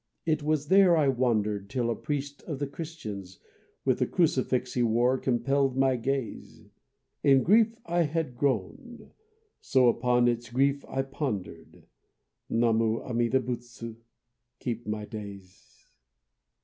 [0.25, 3.37] It was there I wandered Till a priest of the Christians
[3.85, 6.71] With the crucifix he wore compelled my gaze.
[7.21, 9.11] In grief I had grown,
[9.59, 11.85] So upon its grief I pondered.
[12.49, 13.97] Namu Amida Butsu,
[14.57, 15.91] keep my days!